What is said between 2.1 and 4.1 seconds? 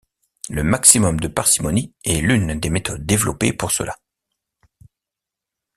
l'une des méthodes développées pour cela.